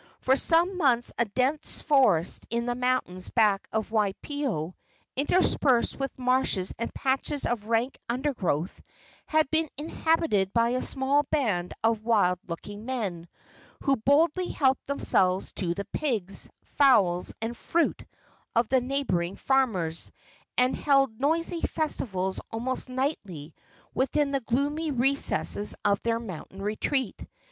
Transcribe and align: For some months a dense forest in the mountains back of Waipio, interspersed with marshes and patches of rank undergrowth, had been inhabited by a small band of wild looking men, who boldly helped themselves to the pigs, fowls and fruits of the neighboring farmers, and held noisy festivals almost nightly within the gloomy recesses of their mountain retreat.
For 0.19 0.35
some 0.35 0.77
months 0.77 1.13
a 1.19 1.25
dense 1.25 1.79
forest 1.83 2.47
in 2.49 2.65
the 2.65 2.73
mountains 2.73 3.29
back 3.29 3.67
of 3.71 3.91
Waipio, 3.91 4.73
interspersed 5.15 5.95
with 5.99 6.17
marshes 6.17 6.73
and 6.79 6.91
patches 6.91 7.45
of 7.45 7.67
rank 7.69 7.99
undergrowth, 8.09 8.81
had 9.27 9.47
been 9.51 9.69
inhabited 9.77 10.53
by 10.53 10.69
a 10.69 10.81
small 10.81 11.21
band 11.29 11.73
of 11.83 12.01
wild 12.03 12.39
looking 12.47 12.83
men, 12.83 13.27
who 13.81 13.95
boldly 13.95 14.47
helped 14.47 14.87
themselves 14.87 15.51
to 15.57 15.75
the 15.75 15.85
pigs, 15.85 16.49
fowls 16.79 17.35
and 17.39 17.55
fruits 17.55 18.03
of 18.55 18.69
the 18.69 18.81
neighboring 18.81 19.35
farmers, 19.35 20.11
and 20.57 20.75
held 20.75 21.19
noisy 21.19 21.61
festivals 21.61 22.41
almost 22.51 22.89
nightly 22.89 23.53
within 23.93 24.31
the 24.31 24.41
gloomy 24.41 24.89
recesses 24.89 25.75
of 25.85 26.01
their 26.01 26.19
mountain 26.19 26.59
retreat. 26.63 27.23